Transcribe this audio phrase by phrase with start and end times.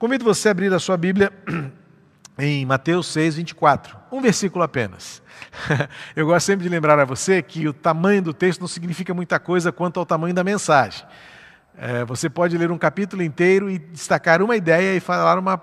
[0.00, 1.30] Convido você a abrir a sua Bíblia
[2.38, 3.98] em Mateus 6, 24.
[4.10, 5.22] Um versículo apenas.
[6.16, 9.38] Eu gosto sempre de lembrar a você que o tamanho do texto não significa muita
[9.38, 11.04] coisa quanto ao tamanho da mensagem.
[11.76, 15.62] É, você pode ler um capítulo inteiro e destacar uma ideia e falar uma,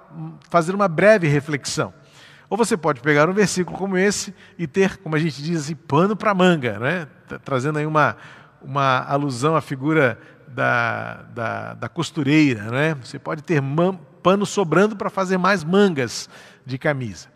[0.52, 1.92] fazer uma breve reflexão.
[2.48, 5.76] Ou você pode pegar um versículo como esse e ter, como a gente diz assim,
[5.76, 7.08] pano para manga, né?
[7.44, 8.16] trazendo aí uma,
[8.62, 12.66] uma alusão à figura da, da, da costureira.
[12.66, 12.94] Né?
[13.02, 13.60] Você pode ter
[14.28, 16.30] pano sobrando para fazer mais mangas
[16.66, 17.30] de camisa.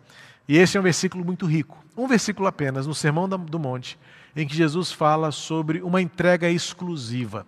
[0.45, 1.82] E esse é um versículo muito rico.
[1.95, 3.98] Um versículo apenas, no Sermão do Monte,
[4.36, 7.48] em que Jesus fala sobre uma entrega exclusiva.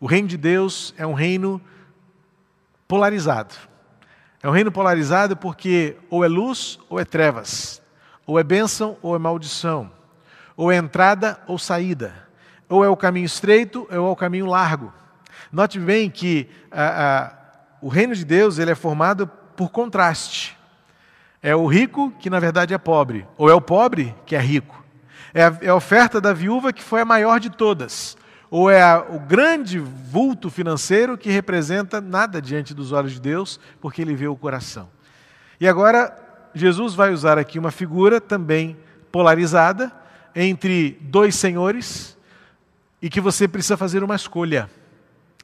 [0.00, 1.60] O reino de Deus é um reino
[2.88, 3.54] polarizado.
[4.42, 7.80] É um reino polarizado porque ou é luz ou é trevas,
[8.26, 9.88] ou é bênção ou é maldição,
[10.56, 12.12] ou é entrada ou saída,
[12.68, 14.92] ou é o caminho estreito ou é o caminho largo.
[15.52, 17.39] Note bem que ah, ah,
[17.80, 19.26] o reino de Deus ele é formado
[19.56, 20.56] por contraste.
[21.42, 24.84] É o rico que na verdade é pobre, ou é o pobre que é rico.
[25.32, 28.16] É a, é a oferta da viúva que foi a maior de todas,
[28.50, 33.60] ou é a, o grande vulto financeiro que representa nada diante dos olhos de Deus,
[33.80, 34.88] porque ele vê o coração.
[35.60, 36.16] E agora
[36.54, 38.76] Jesus vai usar aqui uma figura também
[39.12, 39.92] polarizada
[40.34, 42.16] entre dois senhores
[43.00, 44.70] e que você precisa fazer uma escolha,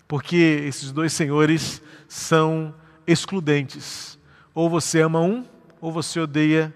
[0.08, 2.74] porque esses dois senhores são
[3.06, 4.18] excludentes.
[4.54, 5.44] Ou você ama um
[5.80, 6.74] ou você odeia,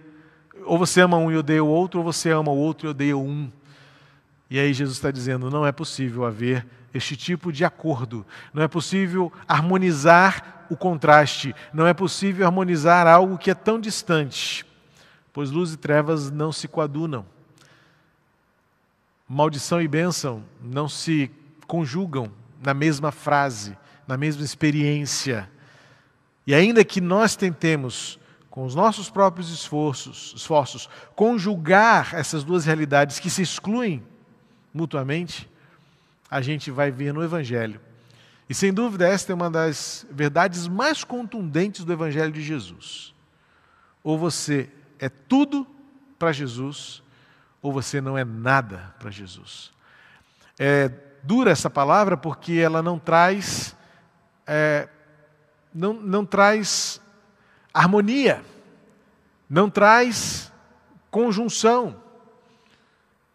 [0.65, 3.17] ou você ama um e odeia o outro, ou você ama o outro e odeia
[3.17, 3.51] um.
[4.49, 8.69] E aí Jesus está dizendo: não é possível haver este tipo de acordo, não é
[8.69, 14.65] possível harmonizar o contraste, não é possível harmonizar algo que é tão distante,
[15.33, 17.25] pois luz e trevas não se coadunam.
[19.29, 21.31] Maldição e bênção não se
[21.67, 25.51] conjugam na mesma frase, na mesma experiência.
[26.47, 28.19] E ainda que nós tentemos
[28.51, 34.03] com os nossos próprios esforços, esforços, conjugar essas duas realidades que se excluem
[34.75, 35.49] mutuamente,
[36.31, 37.81] a gente vai ver no Evangelho.
[38.49, 43.15] E sem dúvida, esta é uma das verdades mais contundentes do Evangelho de Jesus.
[44.03, 45.67] Ou você é tudo
[46.19, 47.03] para Jesus,
[47.63, 49.73] ou você não é nada para Jesus.
[50.59, 50.91] É
[51.23, 53.77] dura essa palavra porque ela não traz,
[54.47, 54.89] é,
[55.75, 57.01] não, não traz
[57.73, 58.43] harmonia,
[59.49, 60.53] não traz
[61.11, 61.97] conjunção.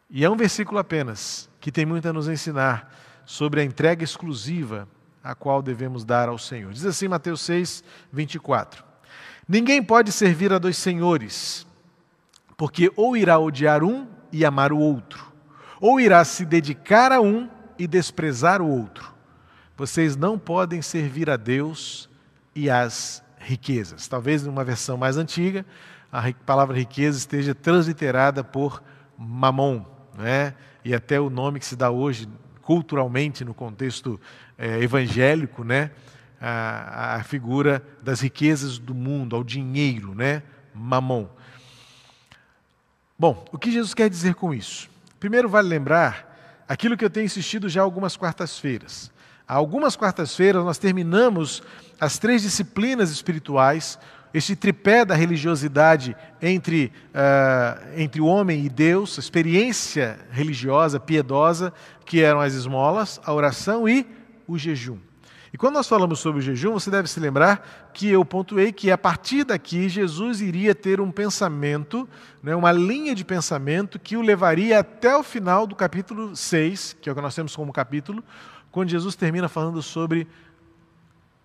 [0.09, 2.93] E é um versículo apenas que tem muito a nos ensinar
[3.25, 4.87] sobre a entrega exclusiva
[5.23, 6.71] a qual devemos dar ao Senhor.
[6.71, 8.83] Diz assim Mateus 6, 24:
[9.47, 11.65] Ninguém pode servir a dois senhores,
[12.55, 15.31] porque ou irá odiar um e amar o outro,
[15.81, 19.13] ou irá se dedicar a um e desprezar o outro.
[19.77, 22.09] Vocês não podem servir a Deus
[22.55, 24.07] e às riquezas.
[24.07, 25.65] Talvez numa versão mais antiga,
[26.11, 28.81] a palavra riqueza esteja transliterada por
[29.17, 29.85] mamon,
[30.17, 30.53] né?
[30.83, 32.29] e até o nome que se dá hoje
[32.61, 34.19] culturalmente no contexto
[34.57, 35.91] é, evangélico, né?
[36.39, 40.43] A, a, figura das riquezas do mundo, ao dinheiro, né?
[40.73, 41.27] mamon.
[43.17, 44.89] Bom, o que Jesus quer dizer com isso?
[45.19, 46.34] Primeiro, vale lembrar
[46.67, 49.11] aquilo que eu tenho insistido já algumas quartas-feiras.
[49.47, 51.61] Há algumas quartas-feiras nós terminamos
[51.99, 53.99] as três disciplinas espirituais,
[54.33, 61.71] este tripé da religiosidade entre, uh, entre o homem e Deus, a experiência religiosa, piedosa,
[62.05, 64.05] que eram as esmolas, a oração e
[64.47, 64.97] o jejum.
[65.55, 68.91] E quando nós falamos sobre o jejum, você deve se lembrar que eu pontuei que
[68.91, 72.09] a partir daqui Jesus iria ter um pensamento,
[72.43, 77.07] né, uma linha de pensamento que o levaria até o final do capítulo 6, que
[77.07, 78.21] é o que nós temos como capítulo,
[78.69, 80.27] quando Jesus termina falando sobre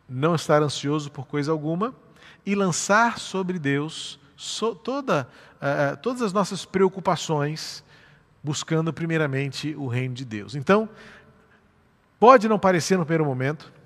[0.09, 1.95] não estar ansioso por coisa alguma
[2.45, 5.29] e lançar sobre Deus so, toda,
[5.63, 7.85] uh, todas as nossas preocupações,
[8.43, 10.57] buscando primeiramente o reino de Deus.
[10.57, 10.89] Então,
[12.19, 13.79] pode não parecer no primeiro momento,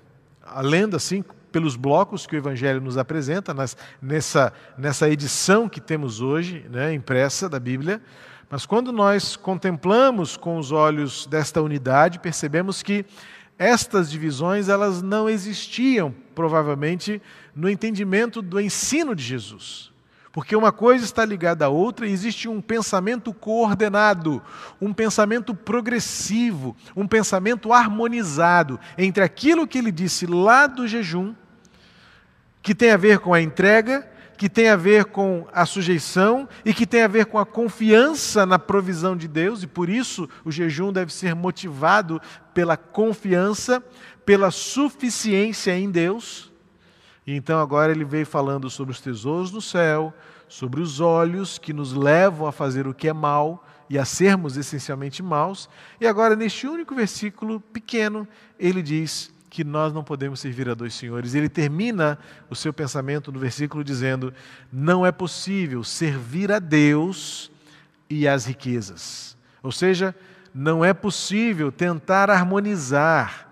[0.61, 6.21] lendo assim, pelos blocos que o Evangelho nos apresenta, nas, nessa, nessa edição que temos
[6.21, 8.01] hoje, né, impressa da Bíblia,
[8.49, 13.05] mas quando nós contemplamos com os olhos desta unidade, percebemos que
[13.57, 17.21] estas divisões elas não existiam, provavelmente,
[17.55, 19.94] no entendimento do ensino de Jesus.
[20.35, 24.43] Porque uma coisa está ligada à outra e existe um pensamento coordenado,
[24.81, 31.33] um pensamento progressivo, um pensamento harmonizado entre aquilo que ele disse lá do jejum,
[32.61, 34.05] que tem a ver com a entrega,
[34.37, 38.45] que tem a ver com a sujeição e que tem a ver com a confiança
[38.45, 42.21] na provisão de Deus, e por isso o jejum deve ser motivado
[42.53, 43.81] pela confiança,
[44.25, 46.53] pela suficiência em Deus.
[47.25, 50.13] E então agora ele veio falando sobre os tesouros do céu,
[50.47, 54.57] sobre os olhos que nos levam a fazer o que é mal e a sermos
[54.57, 55.69] essencialmente maus.
[55.99, 58.27] E agora, neste único versículo pequeno,
[58.59, 61.33] ele diz que nós não podemos servir a dois senhores.
[61.33, 62.19] Ele termina
[62.49, 64.33] o seu pensamento no versículo dizendo:
[64.71, 67.51] não é possível servir a Deus
[68.09, 69.37] e às riquezas.
[69.63, 70.15] Ou seja,
[70.53, 73.49] não é possível tentar harmonizar,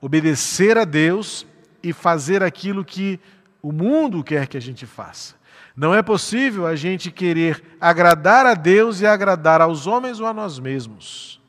[0.00, 1.46] obedecer a Deus
[1.82, 3.20] e fazer aquilo que
[3.62, 5.34] o mundo quer que a gente faça.
[5.76, 10.32] Não é possível a gente querer agradar a Deus e agradar aos homens ou a
[10.32, 11.40] nós mesmos.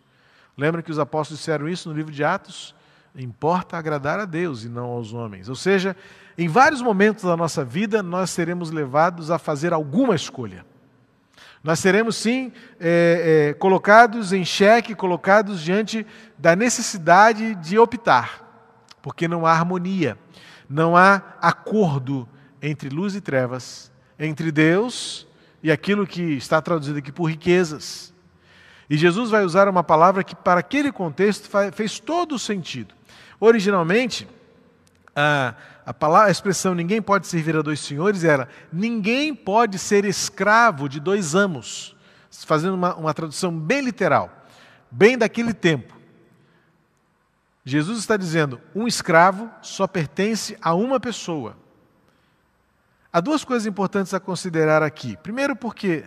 [0.58, 2.76] Lembra que os apóstolos disseram isso no livro de Atos?
[3.16, 5.50] Importa agradar a Deus e não aos homens.
[5.50, 5.96] Ou seja,
[6.38, 10.66] em vários momentos da nossa vida, nós seremos levados a fazer alguma escolha.
[11.64, 16.06] Nós seremos, sim, é, é, colocados em xeque, colocados diante
[16.38, 18.51] da necessidade de optar,
[19.02, 20.18] porque não há harmonia,
[20.70, 22.28] não há acordo
[22.62, 25.28] entre luz e trevas, entre Deus
[25.64, 28.14] e aquilo que está traduzido aqui por riquezas.
[28.90, 32.94] E Jesus vai usar uma palavra que, para aquele contexto, fez todo o sentido.
[33.40, 34.28] Originalmente,
[35.16, 35.56] a,
[35.86, 40.88] a, palavra, a expressão ninguém pode servir a dois senhores era ninguém pode ser escravo
[40.88, 41.96] de dois amos,
[42.46, 44.30] fazendo uma, uma tradução bem literal,
[44.90, 46.01] bem daquele tempo.
[47.64, 51.56] Jesus está dizendo: um escravo só pertence a uma pessoa.
[53.14, 55.18] Há duas coisas importantes a considerar aqui.
[55.18, 56.06] Primeiro, porque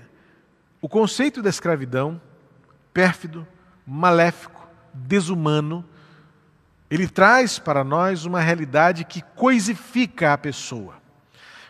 [0.80, 2.20] o conceito da escravidão,
[2.92, 3.46] pérfido,
[3.86, 5.84] maléfico, desumano,
[6.90, 11.03] ele traz para nós uma realidade que coisifica a pessoa.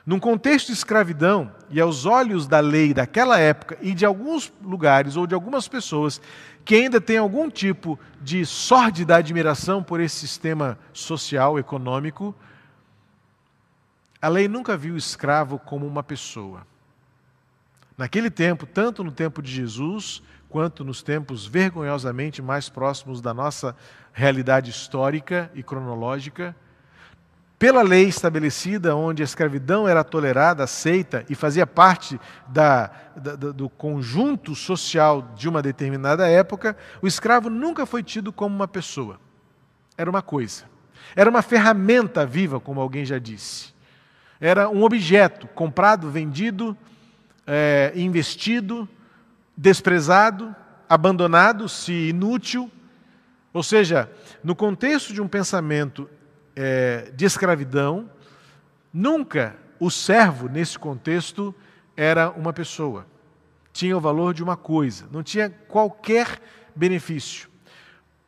[0.06, 5.16] Num contexto de escravidão, e aos olhos da lei daquela época e de alguns lugares
[5.16, 6.20] ou de algumas pessoas
[6.64, 12.34] que ainda têm algum tipo de sórdida admiração por esse sistema social, econômico,
[14.20, 16.66] a lei nunca viu o escravo como uma pessoa.
[17.96, 23.76] Naquele tempo, tanto no tempo de Jesus, quanto nos tempos vergonhosamente mais próximos da nossa
[24.12, 26.54] realidade histórica e cronológica,
[27.64, 33.70] pela lei estabelecida, onde a escravidão era tolerada, aceita e fazia parte da, da, do
[33.70, 39.18] conjunto social de uma determinada época, o escravo nunca foi tido como uma pessoa.
[39.96, 40.64] Era uma coisa.
[41.16, 43.72] Era uma ferramenta viva, como alguém já disse
[44.38, 46.76] era um objeto comprado, vendido,
[47.46, 48.86] é, investido,
[49.56, 50.54] desprezado,
[50.86, 52.70] abandonado, se inútil.
[53.54, 54.10] Ou seja,
[54.42, 56.10] no contexto de um pensamento
[56.56, 58.10] é, de escravidão,
[58.92, 61.54] nunca o servo, nesse contexto,
[61.96, 63.06] era uma pessoa.
[63.72, 66.40] Tinha o valor de uma coisa, não tinha qualquer
[66.74, 67.48] benefício.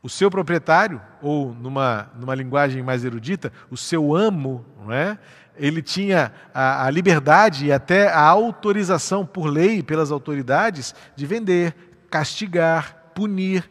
[0.02, 5.18] O seu proprietário, ou numa, numa linguagem mais erudita, o seu amo, não é?
[5.56, 11.74] ele tinha a, a, liberdade e até a autorização por lei, pelas autoridades, de vender,
[12.10, 13.68] castigar, punir,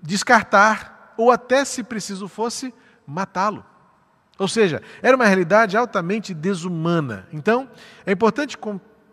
[0.00, 2.72] descartar ou até, se preciso fosse,
[3.06, 3.64] matá-lo.
[4.40, 7.28] Ou seja, era uma realidade altamente desumana.
[7.30, 7.68] Então,
[8.06, 8.56] é importante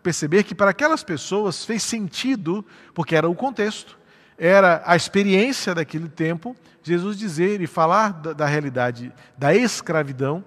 [0.02, 2.64] perceber que para aquelas pessoas fez sentido,
[2.94, 3.98] porque era o contexto,
[4.38, 10.42] era a experiência daquele tempo, Jesus dizer e falar da, da realidade da escravidão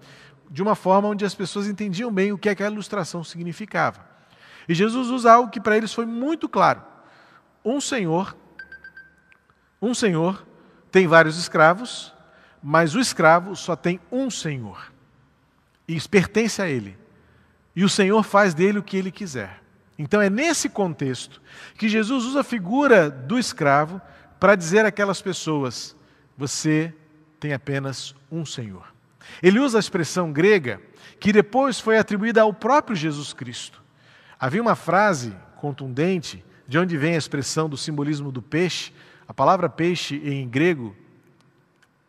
[0.50, 4.04] de uma forma onde as pessoas entendiam bem o que aquela ilustração significava.
[4.68, 6.82] E Jesus usa algo que para eles foi muito claro.
[7.64, 8.36] Um senhor,
[9.80, 10.44] um senhor
[10.92, 12.12] tem vários escravos,
[12.62, 14.92] mas o escravo só tem um senhor.
[15.88, 16.98] E pertence a ele.
[17.76, 19.62] E o senhor faz dele o que ele quiser.
[19.98, 21.42] Então é nesse contexto
[21.78, 24.02] que Jesus usa a figura do escravo
[24.40, 25.96] para dizer àquelas pessoas:
[26.38, 26.94] você
[27.40, 28.92] tem apenas um senhor.
[29.42, 30.82] Ele usa a expressão grega
[31.20, 33.82] que depois foi atribuída ao próprio Jesus Cristo.
[34.40, 38.92] Havia uma frase contundente, de onde vem a expressão do simbolismo do peixe.
[39.28, 40.96] A palavra peixe em grego,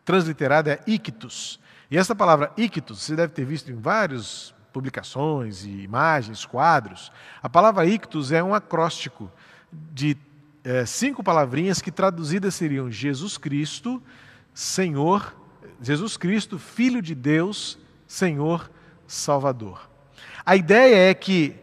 [0.05, 1.59] transliterada, é ictus.
[1.89, 7.11] E essa palavra ictus, você deve ter visto em várias publicações e imagens, quadros.
[7.41, 9.31] A palavra ictus é um acróstico
[9.71, 10.17] de
[10.63, 14.01] é, cinco palavrinhas que traduzidas seriam Jesus Cristo,
[14.53, 15.35] Senhor,
[15.81, 18.71] Jesus Cristo, Filho de Deus, Senhor,
[19.05, 19.89] Salvador.
[20.45, 21.55] A ideia é que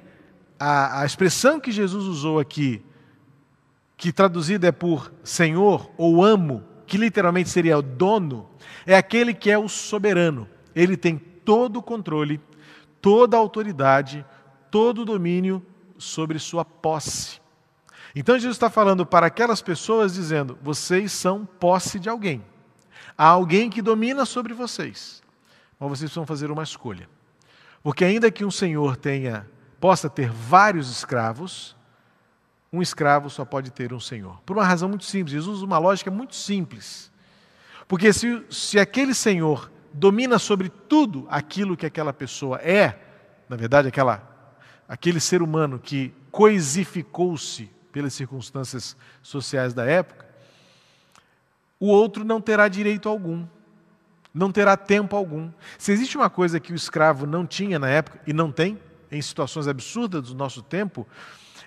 [0.59, 2.85] a, a expressão que Jesus usou aqui,
[3.97, 8.50] que traduzida é por Senhor ou amo, que literalmente seria o dono,
[8.85, 10.49] é aquele que é o soberano.
[10.75, 12.40] Ele tem todo o controle,
[13.00, 14.26] toda a autoridade,
[14.73, 15.64] todo o domínio
[15.97, 17.40] sobre sua posse.
[18.12, 22.44] Então Jesus está falando para aquelas pessoas dizendo: vocês são posse de alguém.
[23.16, 25.23] Há alguém que domina sobre vocês,
[25.78, 27.09] mas vocês precisam fazer uma escolha.
[27.85, 31.76] Porque ainda que um senhor tenha possa ter vários escravos,
[32.73, 34.41] um escravo só pode ter um senhor.
[34.47, 35.33] Por uma razão muito simples.
[35.33, 37.11] Jesus usa uma lógica muito simples.
[37.89, 42.99] Porque se, se aquele senhor domina sobre tudo aquilo que aquela pessoa é,
[43.49, 44.23] na verdade, aquela,
[44.89, 50.25] aquele ser humano que coisificou-se pelas circunstâncias sociais da época,
[51.81, 53.45] o outro não terá direito algum,
[54.33, 55.50] não terá tempo algum.
[55.77, 58.79] Se existe uma coisa que o escravo não tinha na época, e não tem,
[59.11, 61.05] em situações absurdas do nosso tempo,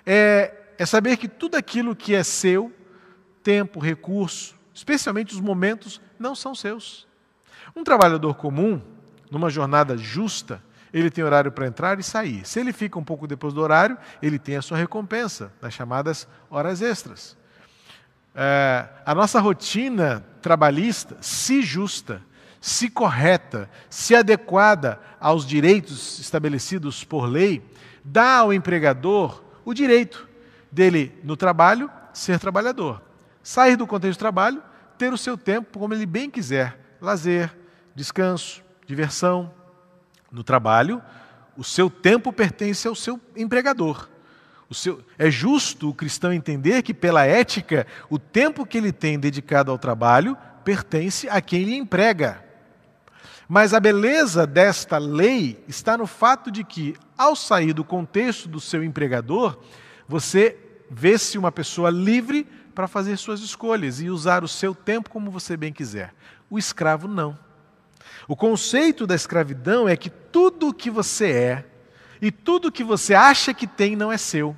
[0.06, 2.72] é, é saber que tudo aquilo que é seu,
[3.42, 7.06] tempo, recurso, especialmente os momentos, não são seus.
[7.76, 8.80] Um trabalhador comum,
[9.30, 10.62] numa jornada justa,
[10.92, 12.46] ele tem horário para entrar e sair.
[12.46, 16.26] Se ele fica um pouco depois do horário, ele tem a sua recompensa, das chamadas
[16.48, 17.36] horas extras.
[18.34, 22.22] É, a nossa rotina trabalhista, se justa,
[22.60, 27.62] se correta, se adequada aos direitos estabelecidos por lei,
[28.04, 30.28] dá ao empregador o direito
[30.74, 33.00] dele, no trabalho, ser trabalhador.
[33.42, 34.62] Sair do contexto de trabalho,
[34.98, 37.56] ter o seu tempo como ele bem quiser: lazer,
[37.94, 39.52] descanso, diversão,
[40.30, 41.00] no trabalho,
[41.56, 44.08] o seu tempo pertence ao seu empregador.
[44.72, 49.70] Seu, é justo o cristão entender que, pela ética, o tempo que ele tem dedicado
[49.70, 52.44] ao trabalho pertence a quem lhe emprega.
[53.48, 58.58] Mas a beleza desta lei está no fato de que, ao sair do contexto do
[58.58, 59.60] seu empregador,
[60.08, 60.58] você
[60.94, 65.56] vê-se uma pessoa livre para fazer suas escolhas e usar o seu tempo como você
[65.56, 66.14] bem quiser.
[66.48, 67.36] O escravo não.
[68.28, 71.66] O conceito da escravidão é que tudo o que você é
[72.22, 74.56] e tudo o que você acha que tem não é seu,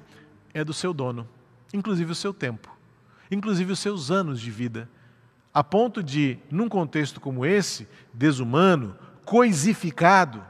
[0.52, 1.26] é do seu dono,
[1.72, 2.70] inclusive o seu tempo,
[3.30, 4.88] inclusive os seus anos de vida.
[5.52, 10.44] A ponto de, num contexto como esse, desumano, coisificado,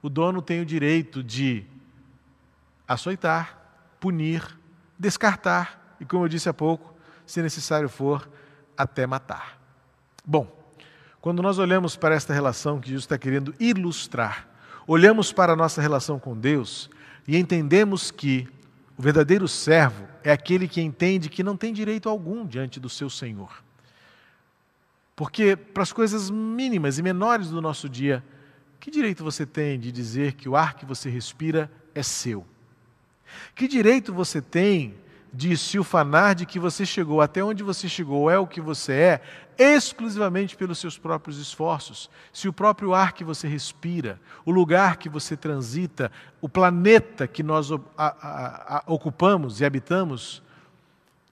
[0.00, 1.66] o dono tem o direito de
[2.86, 3.58] açoitar,
[3.98, 4.57] punir,
[4.98, 6.94] descartar e, como eu disse há pouco,
[7.26, 8.28] se necessário for,
[8.76, 9.58] até matar.
[10.24, 10.58] Bom,
[11.20, 14.48] quando nós olhamos para esta relação que Jesus está querendo ilustrar,
[14.86, 16.88] olhamos para a nossa relação com Deus
[17.26, 18.48] e entendemos que
[18.96, 23.10] o verdadeiro servo é aquele que entende que não tem direito algum diante do seu
[23.10, 23.62] Senhor.
[25.14, 28.24] Porque para as coisas mínimas e menores do nosso dia,
[28.78, 32.46] que direito você tem de dizer que o ar que você respira é seu?
[33.54, 34.94] Que direito você tem
[35.32, 38.92] de se ufanar de que você chegou até onde você chegou, é o que você
[38.92, 39.20] é,
[39.58, 42.08] exclusivamente pelos seus próprios esforços.
[42.32, 47.42] Se o próprio ar que você respira, o lugar que você transita, o planeta que
[47.42, 50.42] nós a, a, a, ocupamos e habitamos,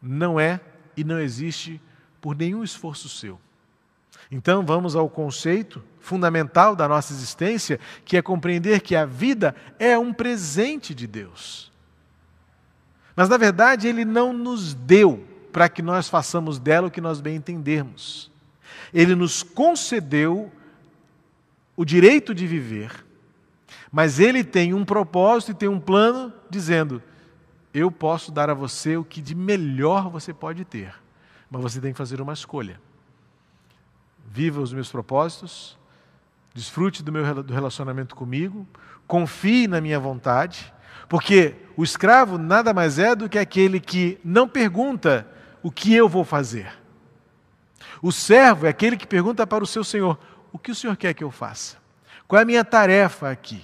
[0.03, 0.61] não é
[0.97, 1.81] e não existe
[2.21, 3.38] por nenhum esforço seu.
[4.31, 9.97] Então vamos ao conceito fundamental da nossa existência, que é compreender que a vida é
[9.97, 11.73] um presente de Deus.
[13.17, 17.19] Mas, na verdade, Ele não nos deu para que nós façamos dela o que nós
[17.19, 18.31] bem entendermos.
[18.93, 20.53] Ele nos concedeu
[21.75, 23.05] o direito de viver,
[23.91, 27.03] mas Ele tem um propósito e tem um plano dizendo:
[27.73, 30.95] eu posso dar a você o que de melhor você pode ter,
[31.51, 32.79] mas você tem que fazer uma escolha.
[34.31, 35.79] Viva os meus propósitos,
[36.53, 38.67] desfrute do meu relacionamento comigo,
[39.07, 40.73] confie na minha vontade
[41.09, 45.27] porque o escravo nada mais é do que aquele que não pergunta
[45.63, 46.73] o que eu vou fazer.
[48.03, 50.19] O servo é aquele que pergunta para o seu senhor:
[50.53, 51.77] o que o senhor quer que eu faça?
[52.27, 53.63] Qual é a minha tarefa aqui?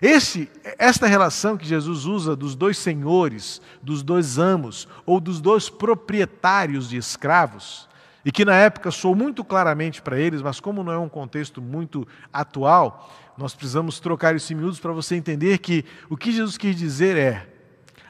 [0.00, 5.70] Esse, esta relação que Jesus usa dos dois senhores, dos dois amos ou dos dois
[5.70, 7.88] proprietários de escravos,
[8.26, 11.62] e que na época soou muito claramente para eles, mas como não é um contexto
[11.62, 16.58] muito atual, nós precisamos trocar isso em miúdos para você entender que o que Jesus
[16.58, 17.48] quis dizer é: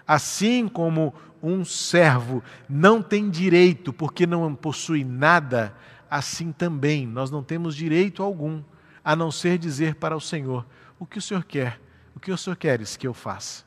[0.09, 5.75] assim como um servo não tem direito porque não possui nada,
[6.11, 8.63] assim também nós não temos direito algum,
[9.05, 10.65] a não ser dizer para o Senhor:
[10.99, 11.79] o que o Senhor quer,
[12.15, 13.67] o que o Senhor queres que eu faça.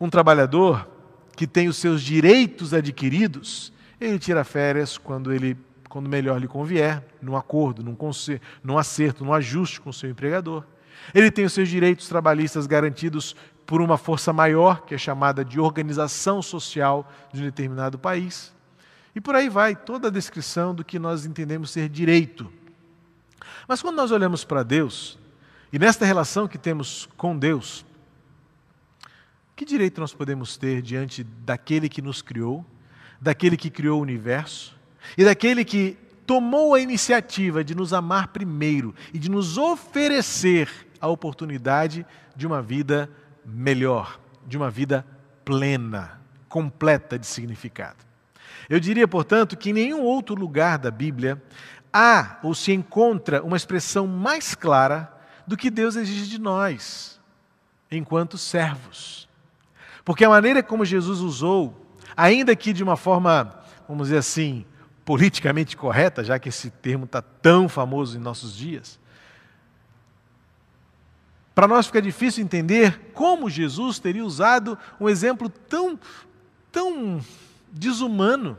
[0.00, 0.88] Um trabalhador
[1.36, 3.73] que tem os seus direitos adquiridos,
[4.06, 5.56] ele tira férias quando ele
[5.94, 7.96] quando melhor lhe convier, num acordo, num,
[8.64, 10.64] num acerto, num ajuste com o seu empregador.
[11.14, 15.60] Ele tem os seus direitos trabalhistas garantidos por uma força maior, que é chamada de
[15.60, 18.52] organização social de um determinado país.
[19.14, 22.50] E por aí vai toda a descrição do que nós entendemos ser direito.
[23.68, 25.16] Mas quando nós olhamos para Deus,
[25.72, 27.86] e nesta relação que temos com Deus,
[29.54, 32.66] que direito nós podemos ter diante daquele que nos criou,
[33.20, 34.76] daquele que criou o universo,
[35.16, 40.68] e daquele que tomou a iniciativa de nos amar primeiro e de nos oferecer
[41.00, 43.10] a oportunidade de uma vida
[43.44, 45.06] melhor, de uma vida
[45.44, 47.98] plena, completa de significado.
[48.68, 51.42] Eu diria, portanto, que em nenhum outro lugar da Bíblia
[51.92, 55.12] há ou se encontra uma expressão mais clara
[55.46, 57.20] do que Deus exige de nós,
[57.90, 59.28] enquanto servos.
[60.04, 61.83] Porque a maneira como Jesus usou,
[62.16, 64.64] ainda que de uma forma, vamos dizer assim,
[65.04, 68.98] politicamente correta, já que esse termo está tão famoso em nossos dias,
[71.54, 75.98] para nós fica difícil entender como Jesus teria usado um exemplo tão,
[76.72, 77.20] tão
[77.70, 78.58] desumano.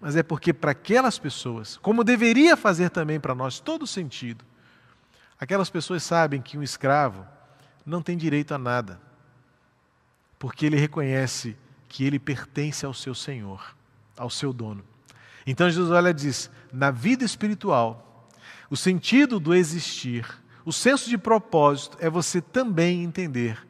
[0.00, 4.44] Mas é porque para aquelas pessoas, como deveria fazer também para nós todo sentido,
[5.38, 7.26] aquelas pessoas sabem que um escravo
[7.84, 9.00] não tem direito a nada,
[10.38, 11.56] porque ele reconhece
[11.90, 13.76] que ele pertence ao seu Senhor,
[14.16, 14.82] ao seu dono.
[15.44, 18.28] Então Jesus olha e diz: na vida espiritual,
[18.70, 20.24] o sentido do existir,
[20.64, 23.66] o senso de propósito é você também entender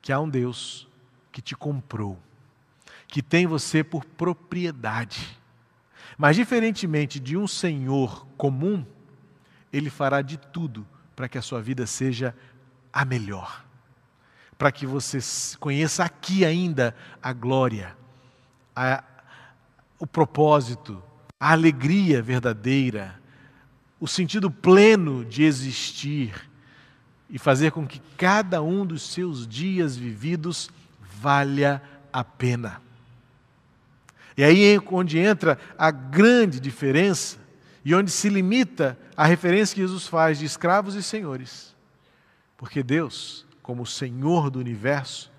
[0.00, 0.88] que há um Deus
[1.32, 2.16] que te comprou,
[3.08, 5.36] que tem você por propriedade.
[6.16, 8.86] Mas, diferentemente de um Senhor comum,
[9.72, 12.34] Ele fará de tudo para que a sua vida seja
[12.92, 13.64] a melhor,
[14.60, 15.20] para que você
[15.58, 17.96] conheça aqui ainda a glória,
[18.76, 19.02] a,
[19.98, 21.02] o propósito,
[21.40, 23.18] a alegria verdadeira,
[23.98, 26.46] o sentido pleno de existir
[27.30, 30.68] e fazer com que cada um dos seus dias vividos
[31.00, 32.82] valha a pena.
[34.36, 37.38] E aí é onde entra a grande diferença
[37.82, 41.74] e onde se limita a referência que Jesus faz de escravos e senhores.
[42.58, 45.30] Porque Deus, como Senhor do universo,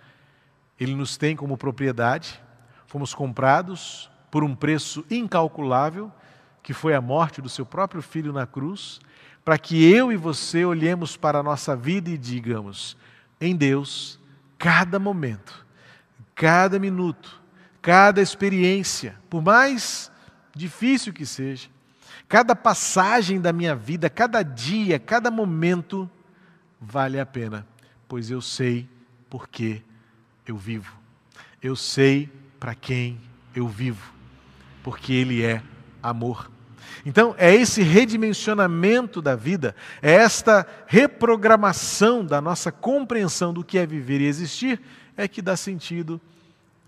[0.80, 2.42] Ele nos tem como propriedade,
[2.88, 6.10] fomos comprados por um preço incalculável,
[6.64, 9.02] que foi a morte do seu próprio filho na cruz,
[9.44, 12.96] para que eu e você olhemos para a nossa vida e digamos:
[13.42, 14.18] em Deus,
[14.58, 15.66] cada momento,
[16.34, 17.42] cada minuto,
[17.82, 20.10] cada experiência, por mais
[20.56, 21.68] difícil que seja,
[22.30, 26.10] cada passagem da minha vida, cada dia, cada momento,
[26.80, 27.68] vale a pena,
[28.12, 28.90] pois eu sei
[29.30, 29.82] por que
[30.46, 30.94] eu vivo,
[31.64, 33.18] eu sei para quem
[33.56, 34.12] eu vivo
[34.84, 35.64] porque Ele é
[36.04, 36.52] amor.
[37.06, 43.86] Então, é esse redimensionamento da vida, é esta reprogramação da nossa compreensão do que é
[43.86, 44.82] viver e existir,
[45.16, 46.20] é que dá sentido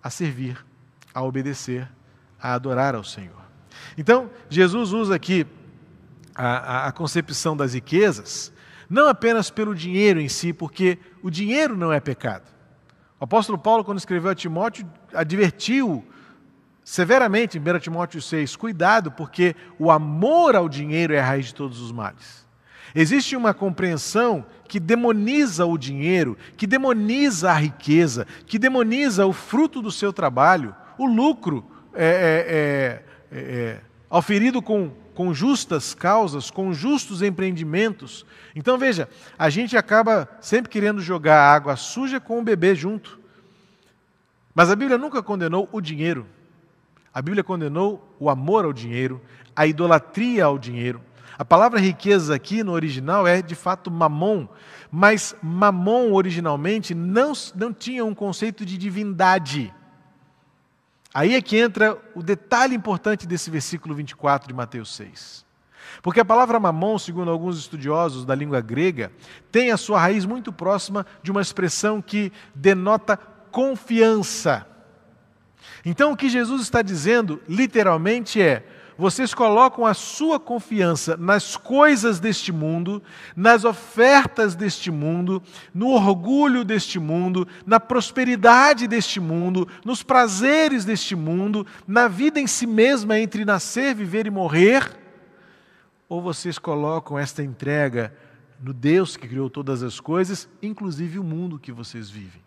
[0.03, 0.57] a servir,
[1.13, 1.89] a obedecer,
[2.37, 3.45] a adorar ao Senhor.
[3.97, 5.47] Então, Jesus usa aqui
[6.35, 8.52] a, a, a concepção das riquezas,
[8.89, 12.43] não apenas pelo dinheiro em si, porque o dinheiro não é pecado.
[13.19, 16.05] O apóstolo Paulo, quando escreveu a Timóteo, advertiu
[16.83, 21.55] severamente em 1 Timóteo 6, cuidado, porque o amor ao dinheiro é a raiz de
[21.55, 22.43] todos os males.
[22.95, 29.81] Existe uma compreensão que demoniza o dinheiro, que demoniza a riqueza, que demoniza o fruto
[29.81, 36.73] do seu trabalho, o lucro é, é, é, é auferido com, com justas causas, com
[36.73, 38.25] justos empreendimentos.
[38.55, 43.19] Então veja, a gente acaba sempre querendo jogar água suja com o bebê junto.
[44.53, 46.27] Mas a Bíblia nunca condenou o dinheiro.
[47.13, 49.21] A Bíblia condenou o amor ao dinheiro,
[49.55, 51.01] a idolatria ao dinheiro.
[51.37, 54.47] A palavra riqueza aqui no original é de fato mamon,
[54.91, 59.73] mas mamon originalmente não, não tinha um conceito de divindade.
[61.13, 65.45] Aí é que entra o detalhe importante desse versículo 24 de Mateus 6.
[66.01, 69.11] Porque a palavra mamon, segundo alguns estudiosos da língua grega,
[69.51, 73.15] tem a sua raiz muito próxima de uma expressão que denota
[73.51, 74.65] confiança.
[75.85, 78.65] Então o que Jesus está dizendo, literalmente, é:
[79.03, 83.03] vocês colocam a sua confiança nas coisas deste mundo,
[83.35, 85.43] nas ofertas deste mundo,
[85.75, 92.47] no orgulho deste mundo, na prosperidade deste mundo, nos prazeres deste mundo, na vida em
[92.47, 94.97] si mesma entre nascer, viver e morrer,
[96.07, 98.15] ou vocês colocam esta entrega
[98.57, 102.41] no Deus que criou todas as coisas, inclusive o mundo que vocês vivem.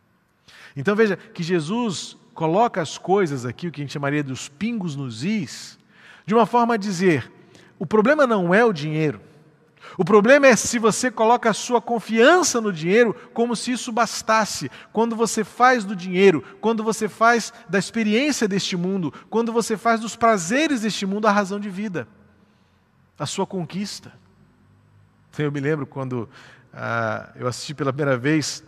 [0.75, 4.97] Então veja que Jesus coloca as coisas aqui, o que a gente chamaria dos pingos
[4.97, 5.79] nos is,
[6.27, 7.33] de uma forma a dizer:
[7.79, 9.21] o problema não é o dinheiro.
[9.97, 14.71] O problema é se você coloca a sua confiança no dinheiro como se isso bastasse.
[14.93, 20.01] Quando você faz do dinheiro, quando você faz da experiência deste mundo, quando você faz
[20.01, 22.07] dos prazeres deste mundo a razão de vida,
[23.19, 24.13] a sua conquista.
[25.39, 26.29] Eu me lembro quando
[26.73, 28.65] ah, eu assisti pela primeira vez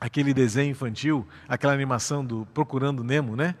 [0.00, 3.54] aquele desenho infantil, aquela animação do Procurando Nemo, né?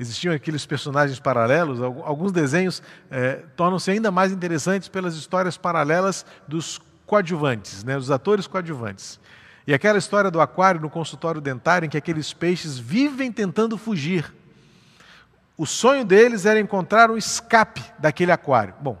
[0.00, 6.80] Existiam aqueles personagens paralelos, alguns desenhos é, tornam-se ainda mais interessantes pelas histórias paralelas dos
[7.04, 9.20] coadjuvantes, né, os atores coadjuvantes.
[9.66, 14.32] E aquela história do aquário no consultório dentário, em que aqueles peixes vivem tentando fugir.
[15.54, 18.72] O sonho deles era encontrar um escape daquele aquário.
[18.80, 18.98] Bom,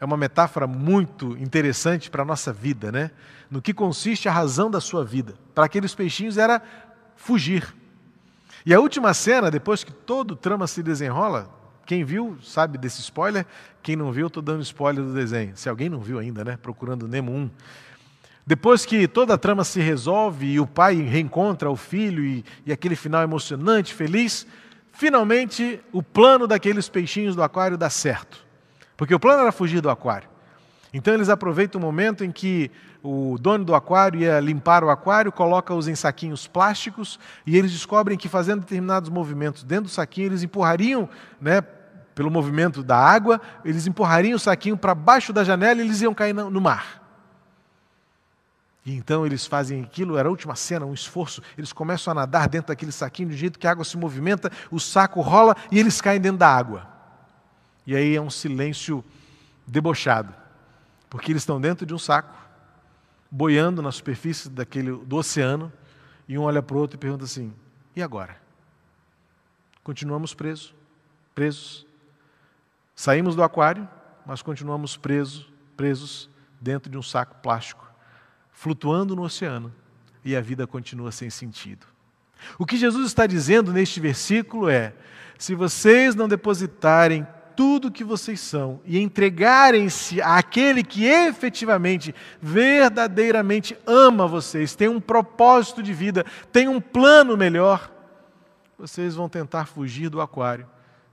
[0.00, 3.12] é uma metáfora muito interessante para a nossa vida, né?
[3.48, 5.34] No que consiste a razão da sua vida.
[5.54, 6.60] Para aqueles peixinhos era
[7.14, 7.72] fugir.
[8.64, 11.50] E a última cena, depois que todo o trama se desenrola,
[11.84, 13.44] quem viu sabe desse spoiler,
[13.82, 15.56] quem não viu, estou dando spoiler do desenho.
[15.56, 16.56] Se alguém não viu ainda, né?
[16.56, 17.50] Procurando Nemo 1.
[18.46, 22.72] Depois que toda a trama se resolve e o pai reencontra o filho e, e
[22.72, 24.46] aquele final emocionante, feliz,
[24.92, 28.44] finalmente o plano daqueles peixinhos do aquário dá certo.
[28.96, 30.31] Porque o plano era fugir do aquário.
[30.92, 32.70] Então eles aproveitam o momento em que
[33.02, 38.18] o dono do aquário ia limpar o aquário, coloca-os em saquinhos plásticos e eles descobrem
[38.18, 41.08] que fazendo determinados movimentos dentro do saquinho, eles empurrariam,
[41.40, 41.62] né,
[42.14, 46.12] pelo movimento da água, eles empurrariam o saquinho para baixo da janela e eles iam
[46.12, 47.00] cair no mar.
[48.84, 51.40] E então eles fazem aquilo, era a última cena, um esforço.
[51.56, 54.80] Eles começam a nadar dentro daquele saquinho, de jeito que a água se movimenta, o
[54.80, 56.86] saco rola e eles caem dentro da água.
[57.86, 59.04] E aí é um silêncio
[59.66, 60.34] debochado,
[61.12, 62.34] porque eles estão dentro de um saco,
[63.30, 65.70] boiando na superfície daquele, do oceano,
[66.26, 67.52] e um olha para o outro e pergunta assim:
[67.94, 68.40] e agora?
[69.84, 70.74] Continuamos presos,
[71.34, 71.86] presos.
[72.96, 73.86] Saímos do aquário,
[74.24, 77.86] mas continuamos presos, presos dentro de um saco plástico,
[78.50, 79.70] flutuando no oceano,
[80.24, 81.86] e a vida continua sem sentido.
[82.58, 84.94] O que Jesus está dizendo neste versículo é:
[85.38, 94.26] se vocês não depositarem tudo que vocês são e entregarem-se àquele que efetivamente, verdadeiramente ama
[94.26, 97.90] vocês, tem um propósito de vida, tem um plano melhor,
[98.78, 100.66] vocês vão tentar fugir do aquário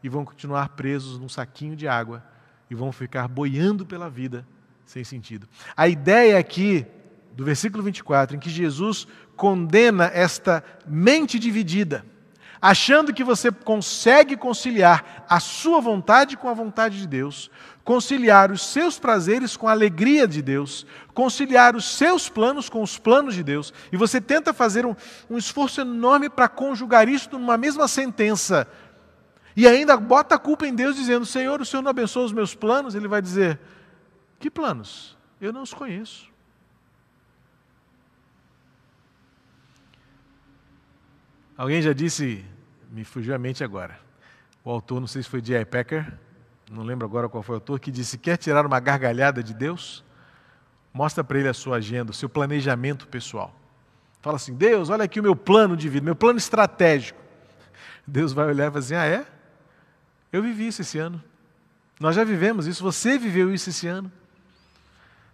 [0.04, 2.24] e vão continuar presos num saquinho de água
[2.70, 4.46] e vão ficar boiando pela vida
[4.86, 5.48] sem sentido.
[5.78, 6.86] A ideia aqui
[7.36, 12.06] do versículo 24, em que Jesus condena esta mente dividida,
[12.62, 17.50] achando que você consegue conciliar a sua vontade com a vontade de Deus,
[17.84, 22.98] conciliar os seus prazeres com a alegria de Deus, conciliar os seus planos com os
[22.98, 24.96] planos de Deus, e você tenta fazer um,
[25.30, 28.68] um esforço enorme para conjugar isso numa mesma sentença,
[29.56, 32.56] e ainda bota a culpa em Deus, dizendo: Senhor, o Senhor não abençoa os meus
[32.56, 32.96] planos?
[32.96, 33.60] Ele vai dizer:
[34.40, 35.18] Que planos?
[35.42, 36.29] Eu não os conheço.
[41.60, 42.46] Alguém já disse,
[42.90, 44.00] me fugiu a mente agora.
[44.64, 45.66] O autor, não sei se foi J.I.
[45.66, 46.10] Packer,
[46.72, 50.02] não lembro agora qual foi o autor, que disse: Quer tirar uma gargalhada de Deus?
[50.94, 53.54] Mostra para ele a sua agenda, o seu planejamento pessoal.
[54.22, 57.20] Fala assim: Deus, olha aqui o meu plano de vida, meu plano estratégico.
[58.08, 59.28] Deus vai olhar e vai dizer: Ah, é?
[60.32, 61.22] Eu vivi isso esse ano.
[62.00, 64.10] Nós já vivemos isso, você viveu isso esse ano.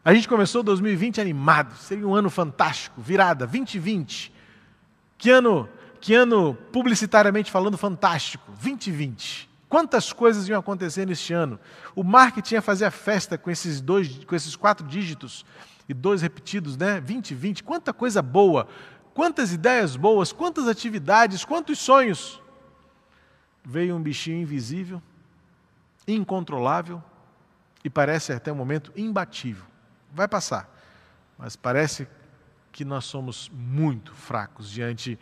[0.03, 4.33] A gente começou 2020 animado, seria um ano fantástico, virada, 2020.
[5.19, 5.69] Que ano
[6.05, 9.49] que ano, publicitariamente falando, fantástico, 2020.
[9.67, 11.59] Quantas coisas iam acontecer neste ano?
[11.95, 15.43] O marketing ia fazer a festa com esses dois, com esses quatro dígitos
[15.89, 17.01] e dois repetidos, né?
[17.01, 17.63] 2020.
[17.63, 18.67] Quanta coisa boa,
[19.15, 22.39] quantas ideias boas, quantas atividades, quantos sonhos.
[23.63, 25.01] Veio um bichinho invisível,
[26.07, 27.01] incontrolável
[27.83, 29.65] e parece até o momento imbatível.
[30.13, 30.69] Vai passar,
[31.35, 32.07] mas parece
[32.71, 35.17] que nós somos muito fracos diante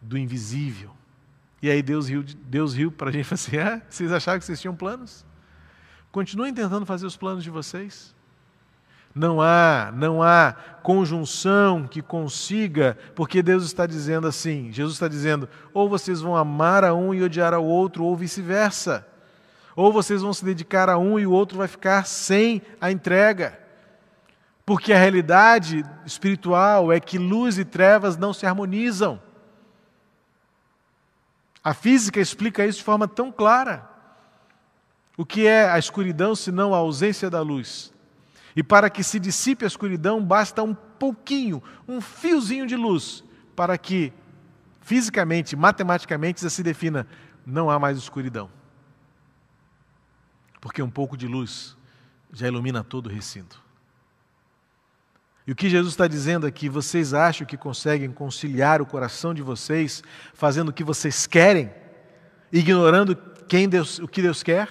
[0.00, 0.90] do invisível.
[1.60, 4.38] E aí Deus riu, Deus riu para a gente e falou assim: ah, vocês acharam
[4.38, 5.24] que vocês tinham planos?
[6.12, 8.14] Continuem tentando fazer os planos de vocês.
[9.14, 15.48] Não há, não há conjunção que consiga, porque Deus está dizendo assim, Jesus está dizendo,
[15.74, 19.06] ou vocês vão amar a um e odiar ao outro, ou vice-versa.
[19.74, 23.58] Ou vocês vão se dedicar a um e o outro vai ficar sem a entrega.
[24.66, 29.20] Porque a realidade espiritual é que luz e trevas não se harmonizam.
[31.68, 33.86] A física explica isso de forma tão clara.
[35.18, 37.92] O que é a escuridão senão a ausência da luz?
[38.56, 43.22] E para que se dissipe a escuridão, basta um pouquinho, um fiozinho de luz,
[43.54, 44.14] para que
[44.80, 47.06] fisicamente, matematicamente, se defina:
[47.44, 48.48] não há mais escuridão.
[50.62, 51.76] Porque um pouco de luz
[52.32, 53.62] já ilumina todo o recinto.
[55.48, 59.40] E o que Jesus está dizendo aqui, vocês acham que conseguem conciliar o coração de
[59.40, 60.02] vocês,
[60.34, 61.72] fazendo o que vocês querem,
[62.52, 63.16] ignorando
[63.48, 64.68] quem Deus, o que Deus quer?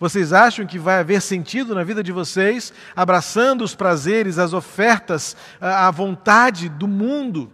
[0.00, 5.36] Vocês acham que vai haver sentido na vida de vocês, abraçando os prazeres, as ofertas,
[5.60, 7.52] a vontade do mundo,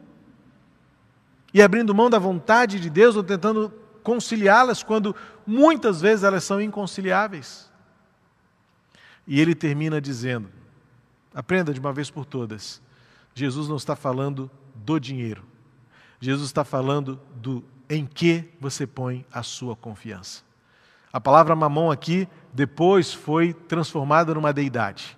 [1.52, 3.70] e abrindo mão da vontade de Deus, ou tentando
[4.02, 5.14] conciliá-las quando
[5.46, 7.70] muitas vezes elas são inconciliáveis.
[9.26, 10.48] E ele termina dizendo:
[11.36, 12.80] aprenda de uma vez por todas,
[13.34, 15.44] Jesus não está falando do dinheiro,
[16.18, 20.42] Jesus está falando do em que você põe a sua confiança.
[21.12, 25.16] A palavra mamão aqui depois foi transformada numa deidade.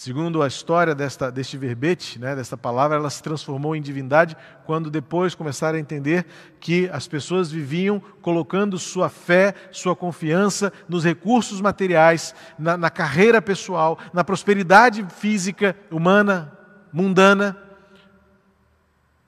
[0.00, 4.34] Segundo a história desta, deste verbete, né, desta palavra, ela se transformou em divindade
[4.64, 6.24] quando depois começaram a entender
[6.58, 13.42] que as pessoas viviam colocando sua fé, sua confiança nos recursos materiais, na, na carreira
[13.42, 16.50] pessoal, na prosperidade física, humana,
[16.90, 17.54] mundana.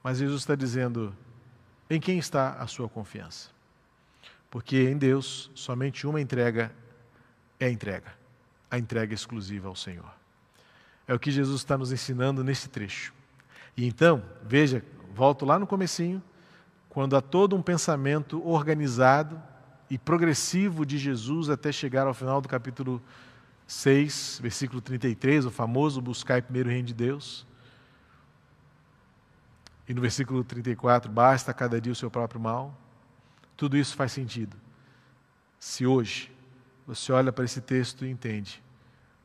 [0.03, 1.15] Mas Jesus está dizendo:
[1.91, 3.51] em quem está a sua confiança?
[4.51, 6.73] Porque em Deus somente uma entrega
[7.61, 8.15] é entrega
[8.71, 10.22] a entrega exclusiva ao Senhor.
[11.07, 13.13] É o que Jesus está nos ensinando nesse trecho.
[13.77, 14.85] E então, veja,
[15.15, 16.23] volto lá no comecinho,
[16.89, 19.43] quando há todo um pensamento organizado
[19.89, 23.03] e progressivo de Jesus até chegar ao final do capítulo
[23.67, 27.47] 6, versículo 33, o famoso buscai primeiro o reino de Deus.
[29.89, 32.79] E no versículo 34, basta cada dia o seu próprio mal.
[33.57, 34.57] Tudo isso faz sentido.
[35.59, 36.31] Se hoje
[36.87, 38.63] você olha para esse texto e entende,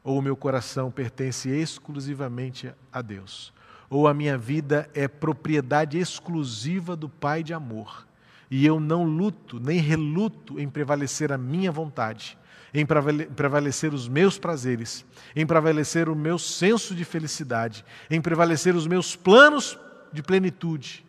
[0.08, 3.54] ou o meu coração pertence exclusivamente a Deus,
[3.90, 8.08] ou a minha vida é propriedade exclusiva do Pai de amor,
[8.50, 12.38] e eu não luto nem reluto em prevalecer a minha vontade,
[12.74, 18.88] em prevalecer os meus prazeres, em prevalecer o meu senso de felicidade, em prevalecer os
[18.88, 19.78] meus planos
[20.14, 21.06] de plenitude,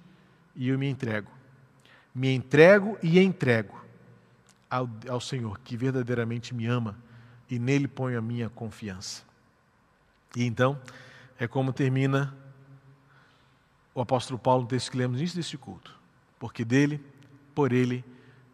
[0.57, 1.31] e eu me entrego.
[2.13, 3.81] Me entrego e entrego
[4.69, 6.97] ao, ao Senhor, que verdadeiramente me ama
[7.51, 9.23] e nele ponho a minha confiança.
[10.37, 10.81] E então,
[11.39, 12.35] é como termina
[13.95, 15.95] o apóstolo Paulo no texto que lemos início deste culto.
[16.39, 17.05] Porque dele,
[17.55, 18.05] por ele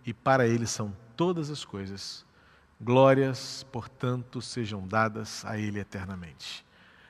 [0.07, 2.25] e para ele são todas as coisas.
[2.81, 6.65] Glórias, portanto, sejam dadas a ele eternamente.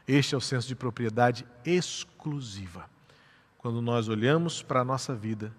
[0.07, 2.88] Este é o senso de propriedade exclusiva
[3.64, 5.51] quando nós olhamos para a nossa vida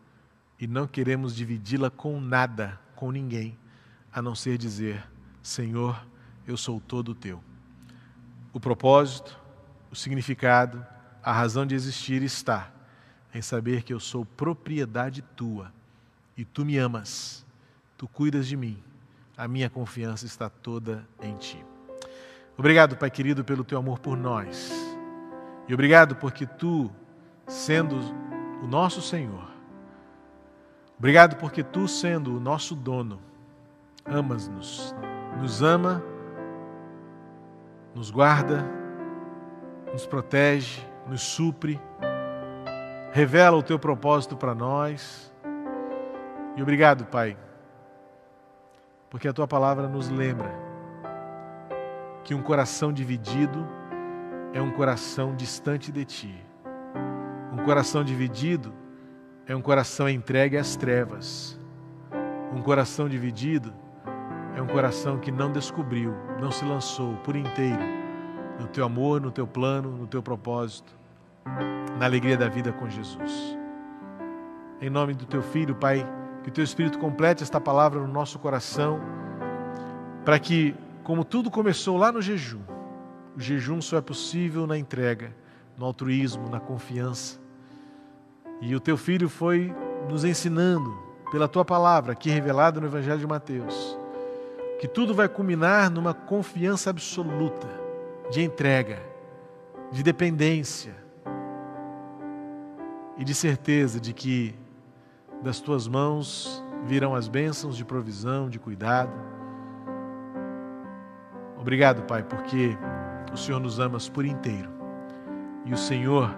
[0.59, 3.57] e não queremos dividi-la com nada, com ninguém,
[4.13, 5.03] a não ser dizer:
[5.41, 6.05] Senhor,
[6.47, 7.43] eu sou todo teu.
[8.53, 9.39] O propósito,
[9.91, 10.85] o significado,
[11.23, 12.71] a razão de existir está
[13.33, 15.73] em saber que eu sou propriedade tua
[16.37, 17.45] e tu me amas,
[17.97, 18.81] tu cuidas de mim,
[19.37, 21.63] a minha confiança está toda em ti.
[22.57, 24.71] Obrigado, Pai querido, pelo teu amor por nós.
[25.67, 26.89] E obrigado porque tu
[27.47, 27.97] sendo
[28.63, 29.51] o nosso Senhor.
[30.97, 33.19] Obrigado porque tu, sendo o nosso dono,
[34.05, 34.95] amas-nos,
[35.37, 36.01] nos ama,
[37.95, 38.65] nos guarda,
[39.93, 41.79] nos protege, nos supre,
[43.13, 45.33] revela o teu propósito para nós.
[46.57, 47.37] E obrigado, Pai,
[49.09, 50.51] porque a tua palavra nos lembra
[52.25, 53.65] que um coração dividido
[54.53, 56.45] é um coração distante de ti.
[57.53, 58.73] Um coração dividido
[59.47, 61.57] é um coração entregue às trevas.
[62.53, 63.73] Um coração dividido
[64.55, 67.81] é um coração que não descobriu, não se lançou por inteiro
[68.59, 70.95] no teu amor, no teu plano, no teu propósito,
[71.99, 73.57] na alegria da vida com Jesus.
[74.81, 76.07] Em nome do teu filho, Pai,
[76.43, 78.99] que o teu Espírito complete esta palavra no nosso coração,
[80.23, 82.61] para que, como tudo começou lá no jejum,
[83.35, 85.35] o jejum só é possível na entrega,
[85.77, 87.43] no altruísmo, na confiança
[88.61, 89.73] e o teu filho foi
[90.09, 90.97] nos ensinando
[91.31, 93.97] pela tua palavra, aqui revelada no Evangelho de Mateus,
[94.79, 97.67] que tudo vai culminar numa confiança absoluta,
[98.29, 99.01] de entrega,
[99.91, 100.95] de dependência
[103.17, 104.55] e de certeza de que
[105.41, 109.13] das tuas mãos virão as bênçãos de provisão, de cuidado.
[111.57, 112.77] Obrigado, Pai, porque
[113.31, 114.69] o Senhor nos amas por inteiro
[115.65, 116.35] e o Senhor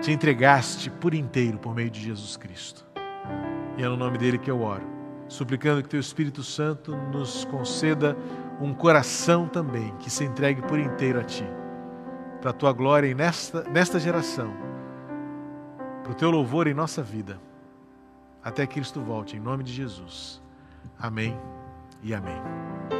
[0.00, 2.86] te entregaste por inteiro por meio de Jesus Cristo.
[3.76, 4.86] E é no nome dele que eu oro,
[5.28, 8.16] suplicando que teu Espírito Santo nos conceda
[8.60, 11.46] um coração também que se entregue por inteiro a ti,
[12.40, 14.54] para a tua glória nesta, nesta geração,
[16.02, 17.40] para o teu louvor em nossa vida,
[18.42, 20.42] até Cristo volte, em nome de Jesus.
[20.98, 21.36] Amém
[22.02, 22.94] e amém.